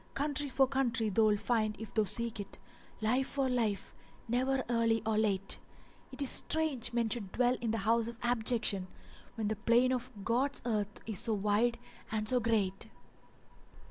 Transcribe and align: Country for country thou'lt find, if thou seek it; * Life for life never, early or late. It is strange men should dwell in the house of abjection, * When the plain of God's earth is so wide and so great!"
Country 0.15 0.49
for 0.49 0.65
country 0.65 1.11
thou'lt 1.11 1.39
find, 1.39 1.75
if 1.77 1.93
thou 1.93 2.05
seek 2.05 2.39
it; 2.39 2.57
* 2.81 3.01
Life 3.01 3.27
for 3.27 3.47
life 3.47 3.93
never, 4.27 4.63
early 4.67 5.03
or 5.05 5.15
late. 5.15 5.59
It 6.11 6.23
is 6.23 6.29
strange 6.31 6.91
men 6.91 7.07
should 7.07 7.31
dwell 7.31 7.55
in 7.61 7.69
the 7.69 7.77
house 7.77 8.07
of 8.07 8.17
abjection, 8.23 8.87
* 9.11 9.35
When 9.35 9.47
the 9.47 9.55
plain 9.57 9.91
of 9.91 10.09
God's 10.25 10.63
earth 10.65 11.01
is 11.05 11.19
so 11.19 11.35
wide 11.35 11.77
and 12.11 12.27
so 12.27 12.39
great!" 12.39 12.87